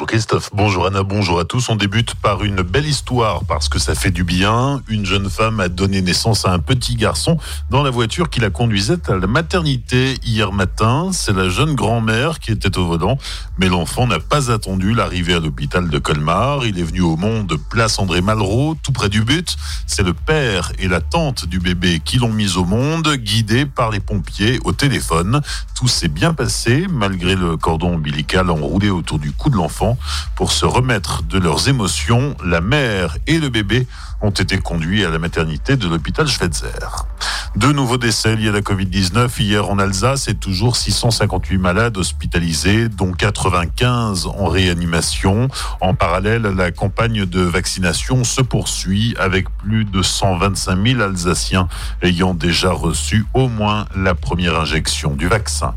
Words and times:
Bonjour 0.00 0.08
Christophe, 0.08 0.50
bonjour 0.54 0.86
Anna, 0.86 1.02
bonjour 1.02 1.38
à 1.40 1.44
tous. 1.44 1.68
On 1.68 1.76
débute 1.76 2.14
par 2.14 2.42
une 2.42 2.62
belle 2.62 2.86
histoire 2.86 3.44
parce 3.44 3.68
que 3.68 3.78
ça 3.78 3.94
fait 3.94 4.10
du 4.10 4.24
bien. 4.24 4.80
Une 4.88 5.04
jeune 5.04 5.28
femme 5.28 5.60
a 5.60 5.68
donné 5.68 6.00
naissance 6.00 6.46
à 6.46 6.54
un 6.54 6.58
petit 6.58 6.94
garçon 6.94 7.36
dans 7.68 7.82
la 7.82 7.90
voiture 7.90 8.30
qui 8.30 8.40
la 8.40 8.48
conduisait 8.48 9.10
à 9.10 9.16
la 9.16 9.26
maternité 9.26 10.14
hier 10.24 10.52
matin. 10.52 11.10
C'est 11.12 11.34
la 11.34 11.50
jeune 11.50 11.74
grand-mère 11.74 12.38
qui 12.38 12.50
était 12.50 12.78
au 12.78 12.86
volant, 12.86 13.18
mais 13.58 13.68
l'enfant 13.68 14.06
n'a 14.06 14.20
pas 14.20 14.50
attendu 14.50 14.94
l'arrivée 14.94 15.34
à 15.34 15.38
l'hôpital 15.38 15.90
de 15.90 15.98
Colmar. 15.98 16.64
Il 16.64 16.78
est 16.78 16.82
venu 16.82 17.02
au 17.02 17.16
monde 17.16 17.58
place 17.68 17.98
André 17.98 18.22
Malraux, 18.22 18.76
tout 18.82 18.92
près 18.92 19.10
du 19.10 19.22
but. 19.22 19.54
C'est 19.86 20.02
le 20.02 20.14
père 20.14 20.72
et 20.78 20.88
la 20.88 21.02
tante 21.02 21.44
du 21.44 21.58
bébé 21.58 22.00
qui 22.02 22.16
l'ont 22.16 22.32
mis 22.32 22.56
au 22.56 22.64
monde, 22.64 23.16
guidés 23.16 23.66
par 23.66 23.90
les 23.90 24.00
pompiers 24.00 24.60
au 24.64 24.72
téléphone. 24.72 25.42
Tout 25.74 25.88
s'est 25.88 26.08
bien 26.08 26.32
passé 26.32 26.86
malgré 26.88 27.34
le 27.34 27.58
cordon 27.58 27.96
ombilical 27.96 28.48
enroulé 28.48 28.88
autour 28.88 29.18
du 29.18 29.32
cou 29.32 29.50
de 29.50 29.56
l'enfant 29.56 29.89
pour 30.36 30.52
se 30.52 30.64
remettre 30.64 31.22
de 31.22 31.38
leurs 31.38 31.68
émotions. 31.68 32.36
La 32.44 32.60
mère 32.60 33.16
et 33.26 33.38
le 33.38 33.48
bébé 33.48 33.86
ont 34.20 34.30
été 34.30 34.58
conduits 34.58 35.04
à 35.04 35.10
la 35.10 35.18
maternité 35.18 35.76
de 35.76 35.88
l'hôpital 35.88 36.28
Schweitzer. 36.28 37.06
De 37.56 37.72
nouveaux 37.72 37.96
décès 37.98 38.36
liés 38.36 38.50
à 38.50 38.52
la 38.52 38.60
Covid-19 38.60 39.28
hier 39.40 39.68
en 39.68 39.78
Alsace 39.78 40.28
et 40.28 40.34
toujours 40.34 40.76
658 40.76 41.58
malades 41.58 41.96
hospitalisés, 41.96 42.88
dont 42.88 43.12
95 43.12 44.26
en 44.26 44.46
réanimation. 44.46 45.48
En 45.80 45.94
parallèle, 45.94 46.42
la 46.42 46.70
campagne 46.70 47.26
de 47.26 47.40
vaccination 47.40 48.22
se 48.24 48.40
poursuit 48.40 49.16
avec 49.18 49.48
plus 49.58 49.84
de 49.84 50.02
125 50.02 50.86
000 50.86 51.00
Alsaciens 51.00 51.68
ayant 52.02 52.34
déjà 52.34 52.70
reçu 52.70 53.26
au 53.34 53.48
moins 53.48 53.86
la 53.96 54.14
première 54.14 54.60
injection 54.60 55.14
du 55.14 55.26
vaccin. 55.26 55.74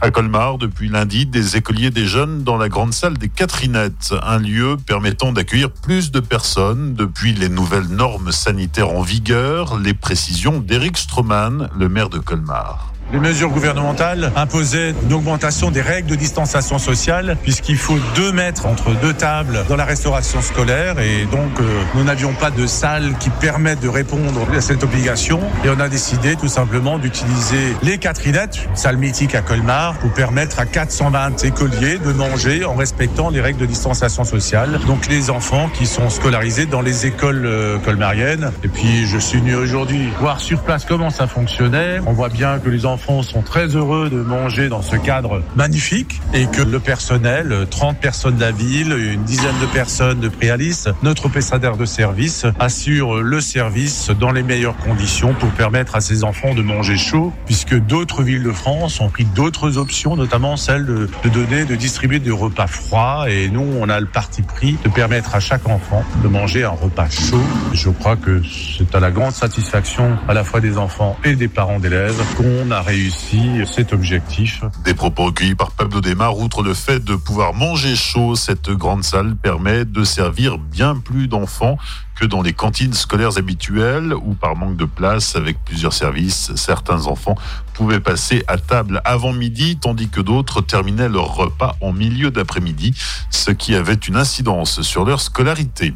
À 0.00 0.10
Colmar, 0.10 0.58
depuis 0.58 0.88
lundi, 0.88 1.26
des 1.26 1.56
écoliers 1.56 1.90
des 1.90 2.06
jeunes 2.06 2.42
dans 2.42 2.56
la 2.56 2.68
grande 2.68 2.94
salle 2.94 3.18
des 3.18 3.28
Catherinettes, 3.28 4.14
un 4.22 4.38
lieu 4.38 4.76
permettant 4.76 5.32
d'accueillir 5.32 5.70
plus 5.70 6.10
de 6.10 6.20
personnes 6.20 6.94
depuis 6.94 7.32
les 7.32 7.48
nouvelles 7.48 7.88
normes 7.88 8.32
sanitaires 8.32 8.90
en 8.90 9.02
vigueur, 9.02 9.78
les 9.78 9.94
précisions 9.94 10.60
d'Éric 10.60 10.98
Stroman, 10.98 11.68
le 11.76 11.88
maire 11.88 12.08
de 12.08 12.18
Colmar. 12.18 12.95
Les 13.12 13.20
mesures 13.20 13.50
gouvernementales 13.50 14.32
imposaient 14.34 14.92
une 15.04 15.12
augmentation 15.12 15.70
des 15.70 15.80
règles 15.80 16.10
de 16.10 16.16
distanciation 16.16 16.80
sociale 16.80 17.36
puisqu'il 17.40 17.76
faut 17.76 17.98
deux 18.16 18.32
mètres 18.32 18.66
entre 18.66 18.90
deux 19.00 19.12
tables 19.12 19.64
dans 19.68 19.76
la 19.76 19.84
restauration 19.84 20.42
scolaire 20.42 20.98
et 20.98 21.24
donc 21.26 21.60
euh, 21.60 21.82
nous 21.94 22.02
n'avions 22.02 22.32
pas 22.32 22.50
de 22.50 22.66
salle 22.66 23.14
qui 23.20 23.30
permette 23.30 23.78
de 23.78 23.88
répondre 23.88 24.44
à 24.52 24.60
cette 24.60 24.82
obligation 24.82 25.38
et 25.64 25.68
on 25.68 25.78
a 25.78 25.88
décidé 25.88 26.34
tout 26.34 26.48
simplement 26.48 26.98
d'utiliser 26.98 27.76
les 27.80 27.98
Catherinettes, 27.98 28.66
une 28.68 28.76
salle 28.76 28.96
mythique 28.96 29.36
à 29.36 29.40
Colmar, 29.40 29.94
pour 29.98 30.12
permettre 30.12 30.58
à 30.58 30.66
420 30.66 31.44
écoliers 31.44 31.98
de 31.98 32.12
manger 32.12 32.64
en 32.64 32.74
respectant 32.74 33.30
les 33.30 33.40
règles 33.40 33.60
de 33.60 33.66
distanciation 33.66 34.24
sociale. 34.24 34.80
Donc 34.88 35.06
les 35.06 35.30
enfants 35.30 35.70
qui 35.72 35.86
sont 35.86 36.10
scolarisés 36.10 36.66
dans 36.66 36.80
les 36.80 37.06
écoles 37.06 37.46
euh, 37.46 37.78
colmariennes. 37.78 38.50
Et 38.64 38.68
puis 38.68 39.06
je 39.06 39.18
suis 39.18 39.38
venu 39.38 39.54
aujourd'hui 39.54 40.08
voir 40.18 40.40
sur 40.40 40.60
place 40.60 40.84
comment 40.84 41.10
ça 41.10 41.28
fonctionnait. 41.28 42.00
On 42.04 42.12
voit 42.12 42.30
bien 42.30 42.58
que 42.58 42.68
les 42.68 42.84
enfants 42.84 42.95
enfants 42.96 43.22
sont 43.22 43.42
très 43.42 43.76
heureux 43.76 44.08
de 44.08 44.22
manger 44.22 44.70
dans 44.70 44.80
ce 44.80 44.96
cadre 44.96 45.42
magnifique 45.54 46.18
et 46.32 46.46
que 46.46 46.62
le 46.62 46.80
personnel, 46.80 47.66
30 47.70 47.98
personnes 47.98 48.36
de 48.36 48.40
la 48.40 48.52
ville, 48.52 48.90
une 48.92 49.22
dizaine 49.22 49.58
de 49.60 49.66
personnes 49.66 50.18
de 50.18 50.30
Préalis, 50.30 50.84
notre 51.02 51.28
prestataire 51.28 51.76
de 51.76 51.84
service 51.84 52.46
assure 52.58 53.20
le 53.20 53.42
service 53.42 54.08
dans 54.18 54.32
les 54.32 54.42
meilleures 54.42 54.78
conditions 54.78 55.34
pour 55.34 55.50
permettre 55.50 55.94
à 55.94 56.00
ces 56.00 56.24
enfants 56.24 56.54
de 56.54 56.62
manger 56.62 56.96
chaud 56.96 57.34
puisque 57.44 57.74
d'autres 57.78 58.22
villes 58.22 58.44
de 58.44 58.50
France 58.50 58.98
ont 58.98 59.10
pris 59.10 59.26
d'autres 59.26 59.76
options, 59.76 60.16
notamment 60.16 60.56
celle 60.56 60.86
de 60.86 61.08
donner, 61.28 61.66
de 61.66 61.76
distribuer 61.76 62.18
des 62.18 62.30
repas 62.30 62.66
froids 62.66 63.26
et 63.28 63.50
nous 63.50 63.74
on 63.78 63.90
a 63.90 64.00
le 64.00 64.06
parti 64.06 64.40
pris 64.40 64.78
de 64.82 64.88
permettre 64.88 65.34
à 65.34 65.40
chaque 65.40 65.68
enfant 65.68 66.02
de 66.22 66.28
manger 66.28 66.64
un 66.64 66.70
repas 66.70 67.10
chaud. 67.10 67.44
Je 67.74 67.90
crois 67.90 68.16
que 68.16 68.40
c'est 68.78 68.94
à 68.94 69.00
la 69.00 69.10
grande 69.10 69.32
satisfaction 69.32 70.16
à 70.28 70.32
la 70.32 70.44
fois 70.44 70.62
des 70.62 70.78
enfants 70.78 71.18
et 71.24 71.36
des 71.36 71.48
parents 71.48 71.78
d'élèves 71.78 72.16
qu'on 72.38 72.70
a 72.70 72.85
réussi 72.86 73.40
cet 73.66 73.92
objectif. 73.92 74.62
Des 74.84 74.94
propos 74.94 75.24
recueillis 75.24 75.56
par 75.56 75.72
Pablo 75.72 76.00
Desmar, 76.00 76.38
outre 76.38 76.62
le 76.62 76.72
fait 76.72 77.02
de 77.02 77.16
pouvoir 77.16 77.52
manger 77.52 77.96
chaud, 77.96 78.36
cette 78.36 78.70
grande 78.70 79.02
salle 79.02 79.34
permet 79.34 79.84
de 79.84 80.04
servir 80.04 80.56
bien 80.58 80.94
plus 80.94 81.26
d'enfants 81.26 81.78
que 82.14 82.24
dans 82.24 82.42
les 82.42 82.52
cantines 82.52 82.94
scolaires 82.94 83.38
habituelles 83.38 84.14
ou 84.14 84.34
par 84.34 84.54
manque 84.54 84.76
de 84.76 84.84
place 84.84 85.34
avec 85.34 85.58
plusieurs 85.64 85.92
services, 85.92 86.54
certains 86.54 87.06
enfants 87.06 87.34
pouvaient 87.76 88.00
passer 88.00 88.42
à 88.48 88.56
table 88.56 89.02
avant 89.04 89.34
midi 89.34 89.76
tandis 89.76 90.08
que 90.08 90.22
d'autres 90.22 90.62
terminaient 90.62 91.10
leur 91.10 91.34
repas 91.34 91.76
en 91.82 91.92
milieu 91.92 92.30
d'après-midi, 92.30 92.94
ce 93.30 93.50
qui 93.50 93.74
avait 93.74 93.94
une 93.94 94.16
incidence 94.16 94.80
sur 94.80 95.04
leur 95.04 95.20
scolarité. 95.20 95.94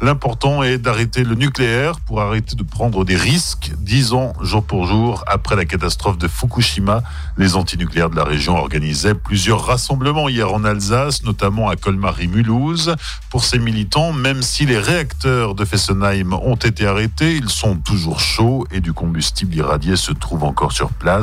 L'important 0.00 0.62
est 0.62 0.78
d'arrêter 0.78 1.24
le 1.24 1.34
nucléaire 1.34 2.00
pour 2.00 2.22
arrêter 2.22 2.56
de 2.56 2.62
prendre 2.62 3.04
des 3.04 3.16
risques. 3.16 3.72
Dix 3.78 4.14
ans 4.14 4.32
jour 4.40 4.64
pour 4.64 4.86
jour 4.86 5.24
après 5.26 5.56
la 5.56 5.66
catastrophe 5.66 6.16
de 6.16 6.28
Fukushima, 6.28 7.02
les 7.36 7.56
antinucléaires 7.56 8.08
de 8.08 8.16
la 8.16 8.24
région 8.24 8.56
organisaient 8.56 9.14
plusieurs 9.14 9.66
rassemblements 9.66 10.30
hier 10.30 10.52
en 10.52 10.64
Alsace, 10.64 11.22
notamment 11.24 11.68
à 11.68 11.76
Colmar 11.76 12.18
et 12.20 12.26
Mulhouse. 12.26 12.94
Pour 13.30 13.44
ces 13.44 13.58
militants, 13.58 14.12
même 14.12 14.40
si 14.40 14.64
les 14.64 14.78
réacteurs 14.78 15.54
de 15.54 15.66
Fessenheim 15.66 16.32
ont 16.32 16.56
été 16.56 16.86
arrêtés, 16.86 17.36
ils 17.36 17.50
sont 17.50 17.76
toujours 17.76 18.20
chauds 18.20 18.66
et 18.70 18.80
du 18.80 18.94
combustible 18.94 19.54
irradié 19.54 19.96
se 19.96 20.12
trouve 20.12 20.44
encore 20.44 20.72
sur 20.72 20.88
place. 20.90 21.17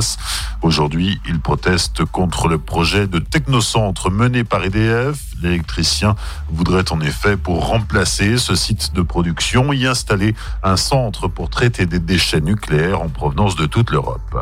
Aujourd'hui, 0.62 1.20
ils 1.28 1.40
protestent 1.40 2.04
contre 2.04 2.48
le 2.48 2.58
projet 2.58 3.06
de 3.06 3.18
technocentre 3.18 4.10
mené 4.10 4.44
par 4.44 4.64
EDF. 4.64 5.18
L'électricien 5.42 6.14
voudrait 6.50 6.90
en 6.92 7.00
effet, 7.00 7.36
pour 7.36 7.66
remplacer 7.68 8.38
ce 8.38 8.54
site 8.54 8.94
de 8.94 9.02
production, 9.02 9.72
y 9.72 9.86
installer 9.86 10.34
un 10.62 10.76
centre 10.76 11.28
pour 11.28 11.50
traiter 11.50 11.86
des 11.86 11.98
déchets 11.98 12.40
nucléaires 12.40 13.02
en 13.02 13.08
provenance 13.08 13.56
de 13.56 13.66
toute 13.66 13.90
l'Europe. 13.90 14.36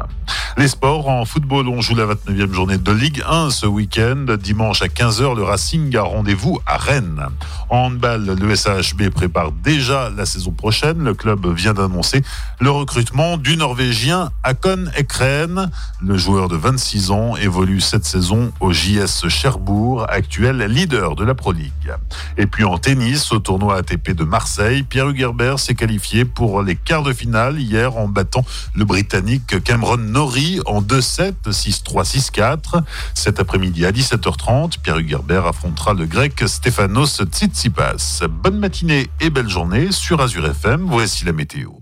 Les 0.56 0.68
sports, 0.68 1.08
en 1.08 1.24
football, 1.24 1.68
on 1.68 1.80
joue 1.80 1.96
la 1.96 2.06
29e 2.06 2.52
journée 2.52 2.78
de 2.78 2.92
Ligue 2.92 3.22
1 3.28 3.50
ce 3.50 3.66
week-end. 3.66 4.26
Dimanche 4.38 4.82
à 4.82 4.86
15h, 4.86 5.34
le 5.36 5.42
Racing 5.42 5.96
a 5.96 6.02
rendez-vous 6.02 6.60
à 6.66 6.76
Rennes. 6.76 7.26
En 7.74 7.86
handball, 7.86 8.24
le 8.24 8.54
SHB 8.54 9.08
prépare 9.08 9.50
déjà 9.50 10.08
la 10.08 10.26
saison 10.26 10.52
prochaine. 10.52 11.02
Le 11.02 11.12
club 11.12 11.52
vient 11.52 11.74
d'annoncer 11.74 12.22
le 12.60 12.70
recrutement 12.70 13.36
du 13.36 13.56
Norvégien 13.56 14.30
Akon 14.44 14.84
Ekren. 14.96 15.72
Le 16.00 16.16
joueur 16.16 16.46
de 16.46 16.54
26 16.54 17.10
ans 17.10 17.34
évolue 17.34 17.80
cette 17.80 18.04
saison 18.04 18.52
au 18.60 18.72
JS 18.72 19.28
Cherbourg, 19.28 20.06
actuel 20.08 20.58
leader 20.58 21.16
de 21.16 21.24
la 21.24 21.34
Pro 21.34 21.50
League. 21.50 21.92
Et 22.38 22.46
puis 22.46 22.62
en 22.62 22.78
tennis, 22.78 23.32
au 23.32 23.40
tournoi 23.40 23.78
ATP 23.78 24.12
de 24.12 24.22
Marseille, 24.22 24.84
Pierre 24.84 25.08
Hugerbert 25.08 25.58
s'est 25.58 25.74
qualifié 25.74 26.24
pour 26.24 26.62
les 26.62 26.76
quarts 26.76 27.02
de 27.02 27.12
finale 27.12 27.58
hier 27.58 27.96
en 27.96 28.06
battant 28.06 28.44
le 28.76 28.84
Britannique 28.84 29.64
Cameron 29.64 29.96
Norrie 29.96 30.60
en 30.66 30.80
2-7, 30.80 31.32
6-3, 31.48 32.30
6-4. 32.30 32.84
Cet 33.14 33.40
après-midi 33.40 33.84
à 33.84 33.90
17h30, 33.90 34.78
Pierre 34.80 34.98
Hugerbert 34.98 35.46
affrontera 35.46 35.92
le 35.92 36.06
grec 36.06 36.44
Bonne 38.42 38.58
matinée 38.58 39.06
et 39.20 39.30
belle 39.30 39.48
journée 39.48 39.92
sur 39.92 40.20
Azure 40.20 40.46
FM. 40.46 40.86
Voici 40.86 41.24
la 41.24 41.32
météo. 41.32 41.74